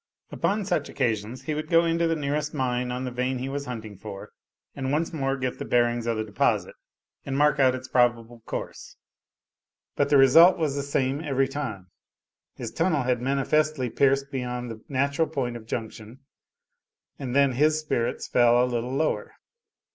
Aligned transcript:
Upon 0.31 0.65
such 0.65 0.89
occasions 0.89 1.43
he 1.43 1.53
would 1.53 1.67
go 1.69 1.85
into 1.85 2.07
the 2.07 2.15
nearest 2.15 2.55
mine 2.55 2.91
on 2.91 3.03
the 3.05 3.11
vein 3.11 3.37
he 3.37 3.47
was 3.49 3.67
hunting 3.67 3.95
for, 3.99 4.31
and 4.75 4.91
once 4.91 5.13
more 5.13 5.37
get 5.37 5.59
the 5.59 5.63
bearings 5.63 6.07
of 6.07 6.17
the 6.17 6.23
deposit 6.23 6.73
and 7.23 7.37
mark 7.37 7.59
out 7.59 7.75
its 7.75 7.87
probable 7.87 8.39
course; 8.47 8.97
but 9.95 10.09
the 10.09 10.17
result 10.17 10.57
was 10.57 10.75
the 10.75 10.81
same 10.81 11.21
every 11.23 11.47
time; 11.47 11.91
his 12.55 12.71
tunnel 12.71 13.03
had 13.03 13.21
manifestly 13.21 13.91
pierced 13.91 14.31
beyond 14.31 14.71
the 14.71 14.81
natural 14.89 15.27
point 15.27 15.55
of 15.55 15.67
junction; 15.67 16.21
and 17.19 17.35
then 17.35 17.51
his 17.51 17.77
spirits 17.79 18.27
fell 18.27 18.63
a 18.63 18.65
little 18.65 18.95
lower. 18.95 19.33